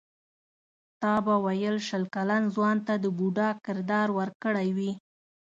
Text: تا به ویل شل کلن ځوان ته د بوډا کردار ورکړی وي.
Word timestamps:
تا 1.01 1.13
به 1.25 1.35
ویل 1.45 1.77
شل 1.87 2.03
کلن 2.15 2.43
ځوان 2.55 2.77
ته 2.87 2.93
د 3.03 3.05
بوډا 3.17 3.49
کردار 3.65 4.07
ورکړی 4.19 4.67
وي. 4.77 4.91